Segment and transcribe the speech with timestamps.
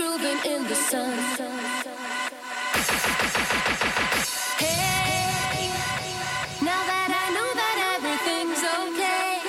[0.00, 1.12] grooving in the sun.
[4.56, 5.68] Hey,
[6.64, 9.44] now that I know that everything's okay,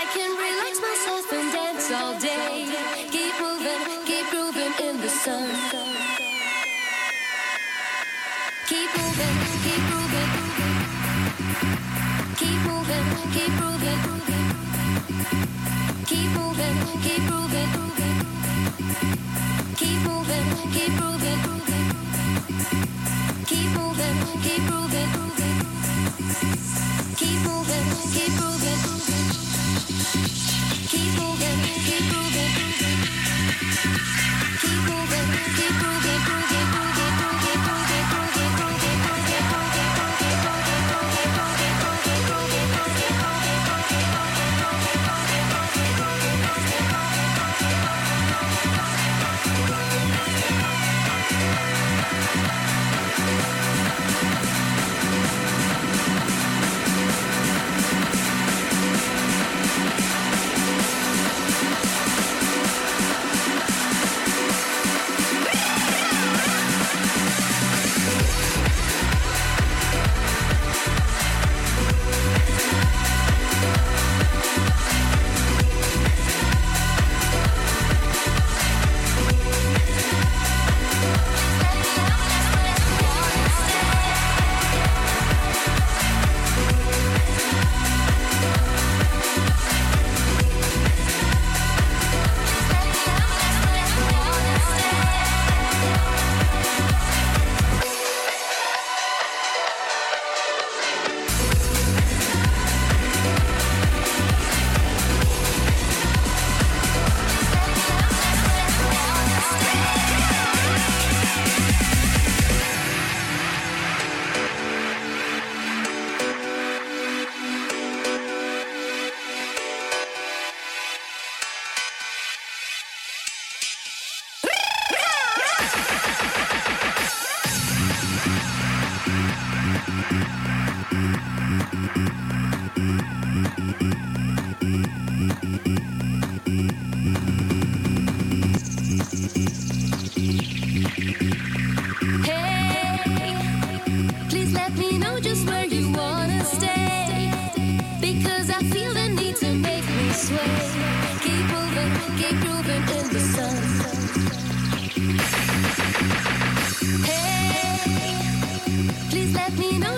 [0.00, 2.68] I can relax myself and dance all day.
[3.14, 5.48] Keep moving, keep grooving in the sun.
[8.68, 10.30] Keep moving, keep moving.
[12.40, 14.00] Keep moving, keep moving.
[16.04, 17.16] Keep moving, keep moving.
[17.16, 17.46] Keep moving, keep moving.
[19.76, 21.40] Keep moving, keep moving,
[23.46, 24.16] keep moving.
[24.42, 25.10] keep moving.
[27.16, 28.80] Keep moving, keep moving.
[30.88, 32.52] Keep moving, keep moving.
[34.60, 37.05] Keep moving, keep moving.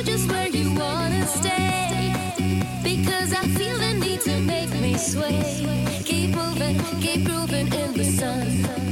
[0.09, 2.15] just where you wanna stay.
[2.83, 5.43] Because I feel the need to make me sway.
[6.03, 8.88] Keep moving, keep grooving in the sun.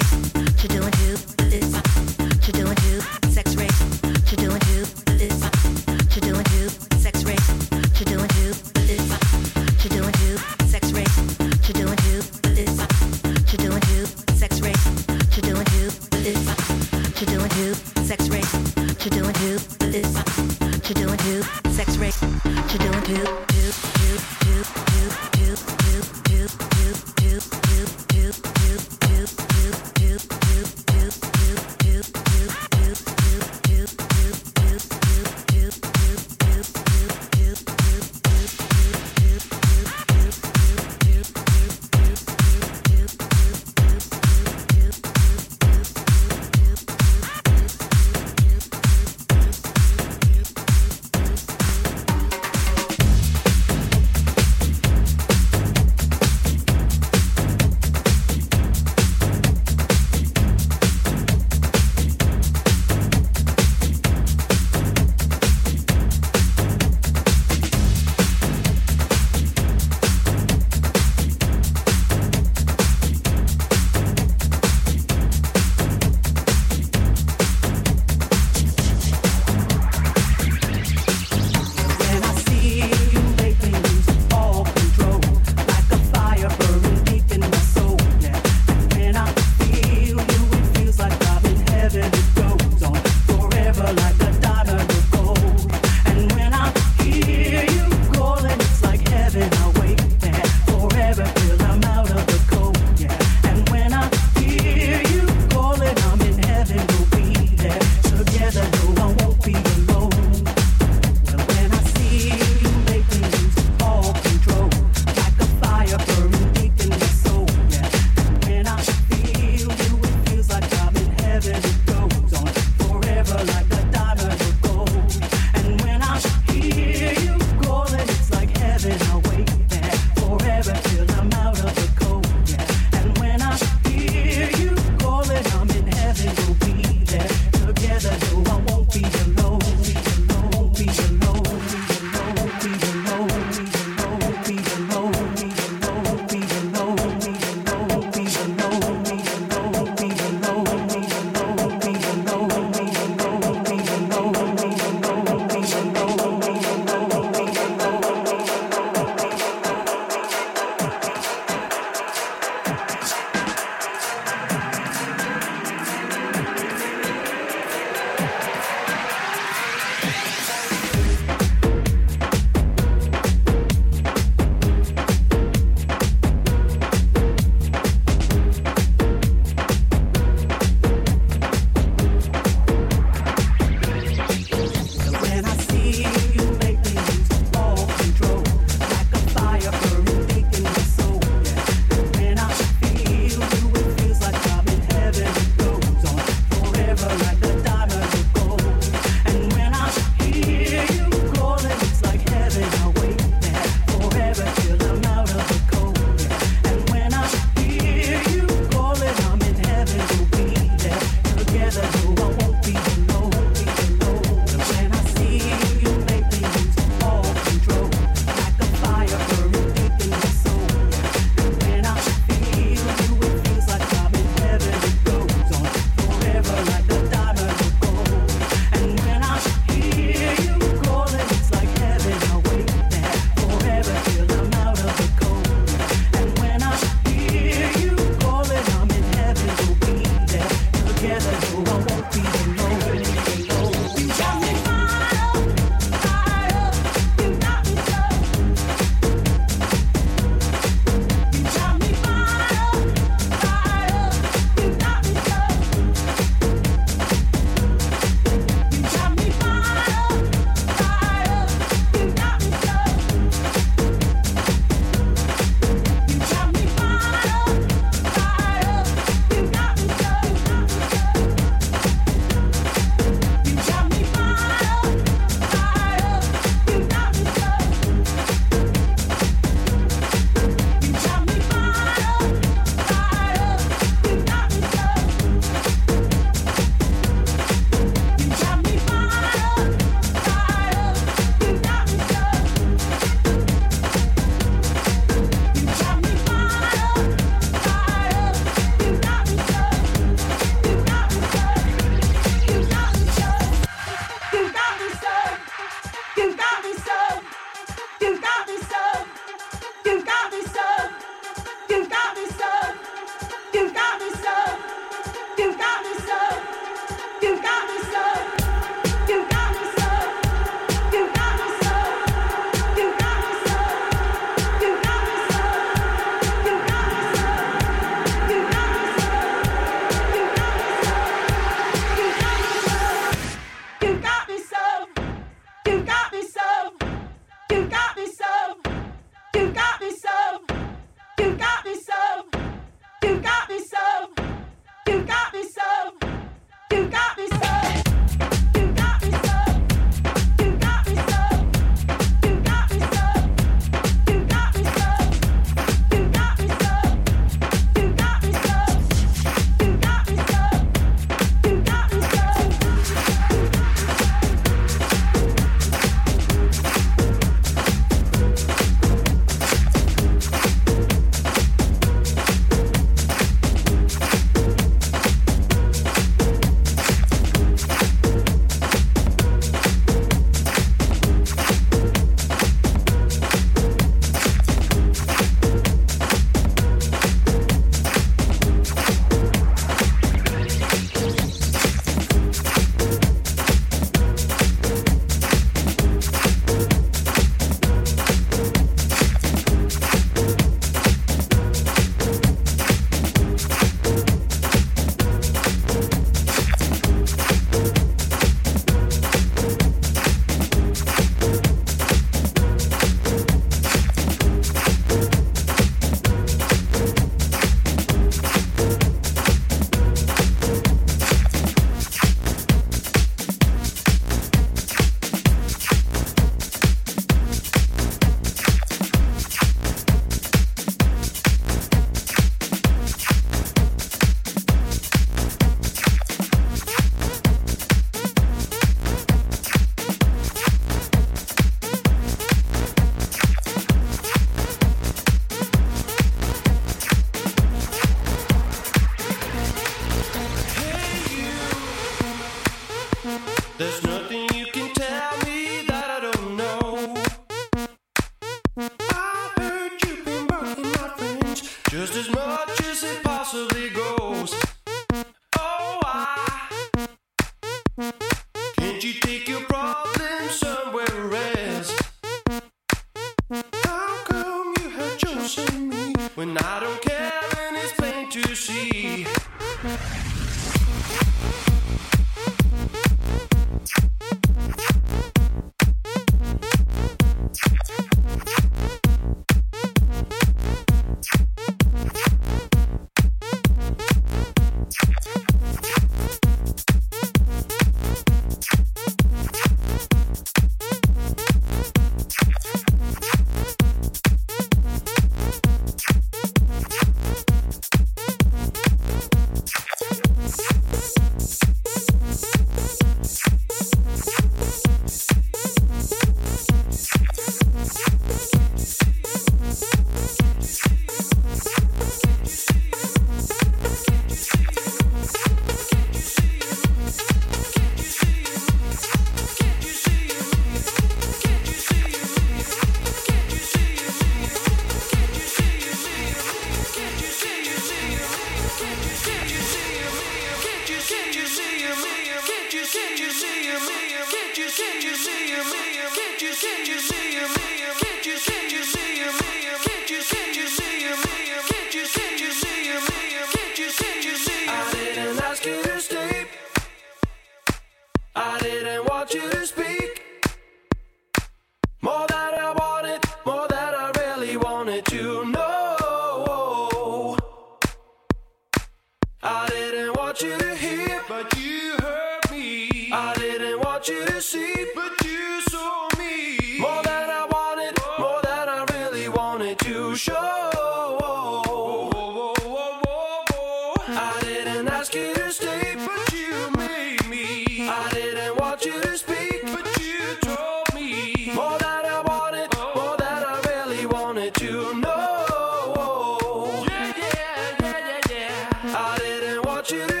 [599.61, 600.00] watch it.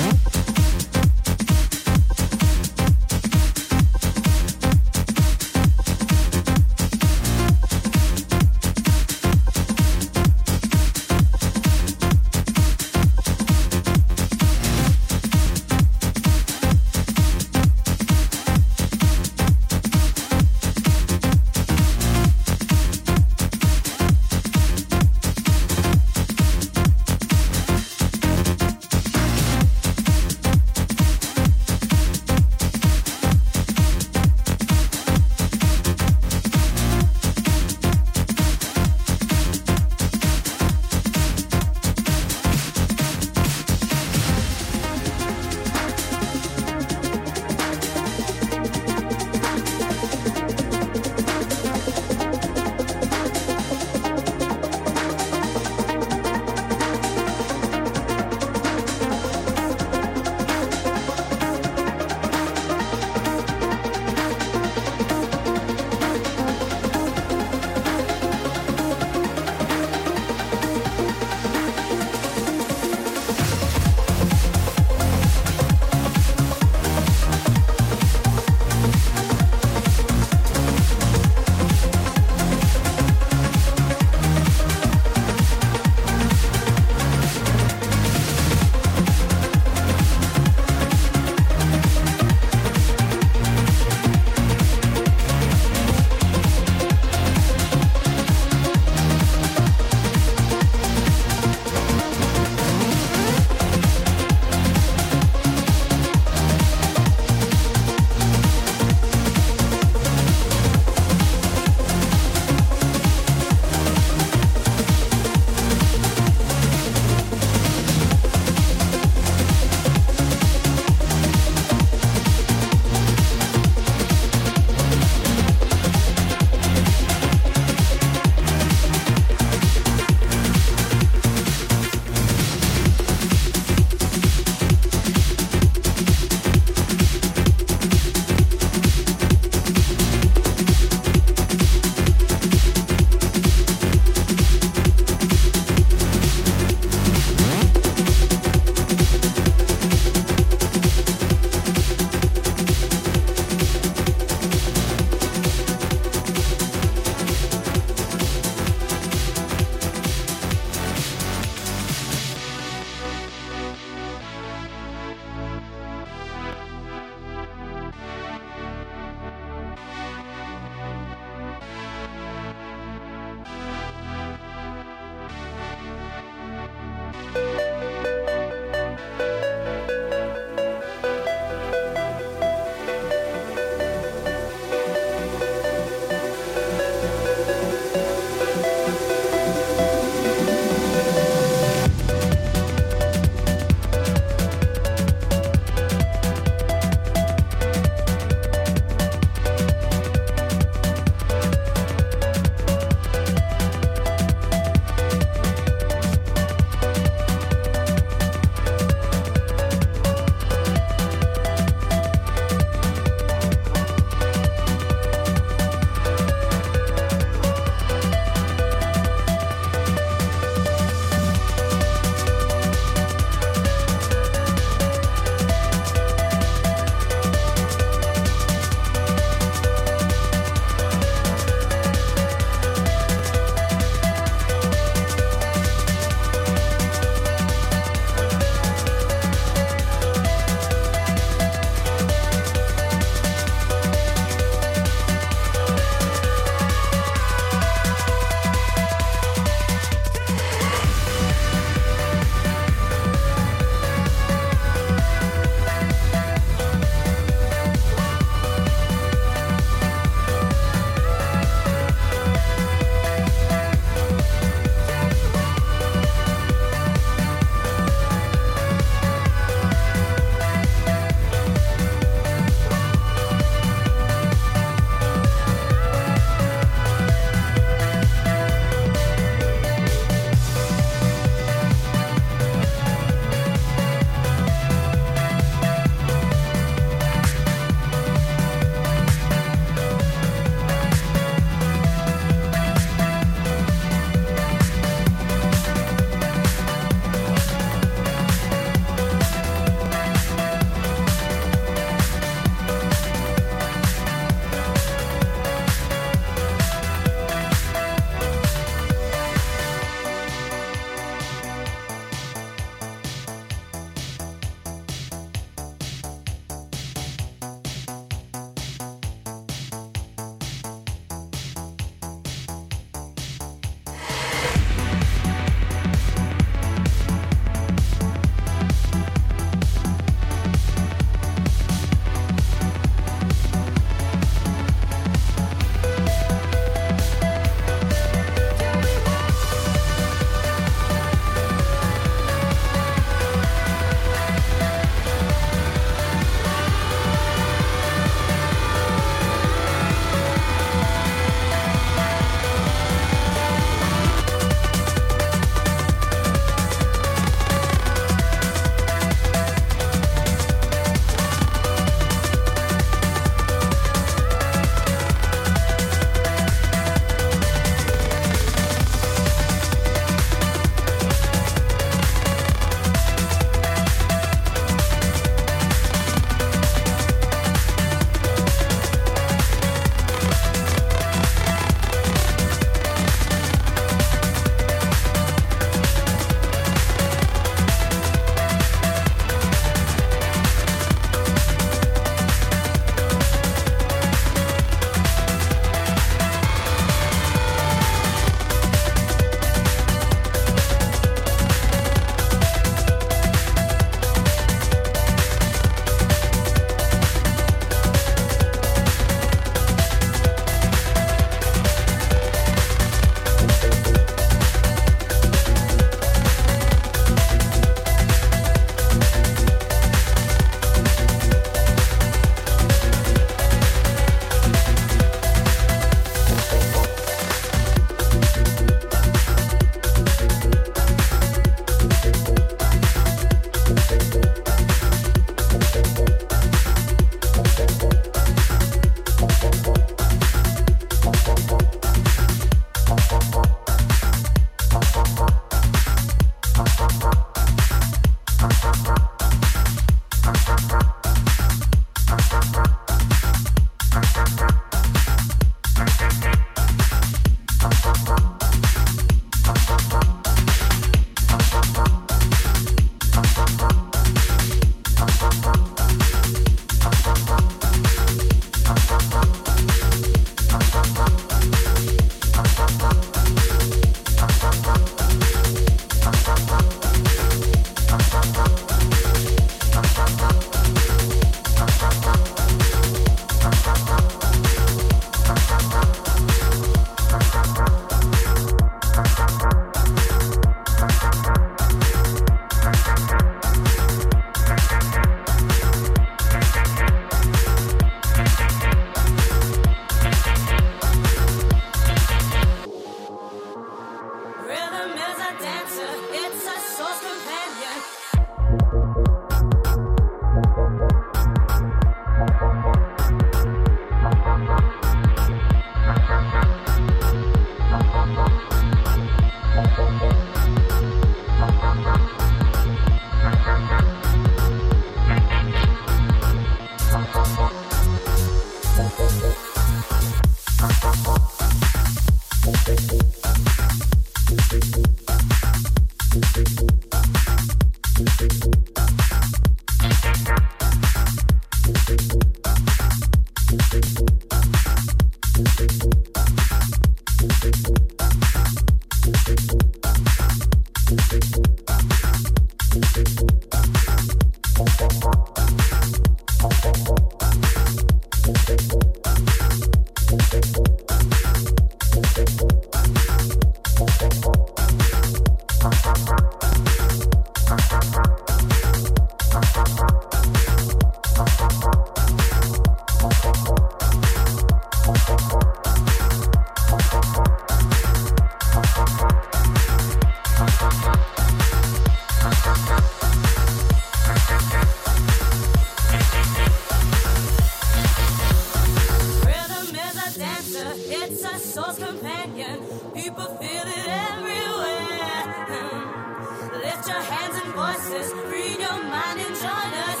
[591.11, 592.59] It's a soul's companion.
[592.93, 595.23] People feel it everywhere.
[595.51, 596.55] Hmm.
[596.63, 598.13] Lift your hands and voices.
[598.29, 600.00] Free your mind and join us.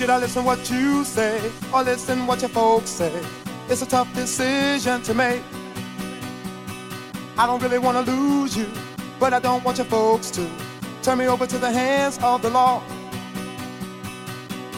[0.00, 3.12] Should I listen what you say or listen what your folks say?
[3.68, 5.42] It's a tough decision to make.
[7.36, 8.66] I don't really want to lose you,
[9.18, 10.48] but I don't want your folks to
[11.02, 12.82] turn me over to the hands of the law.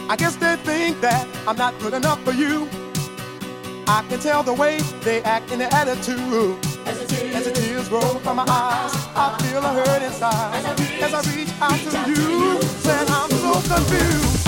[0.09, 2.67] I guess they think that I'm not good enough for you.
[3.87, 6.57] I can tell the way they act in their attitude.
[6.85, 10.53] As the tears, As the tears roll from my eyes, I feel a hurt inside.
[10.57, 14.42] As I reach, As I reach out to you, said I'm so confused.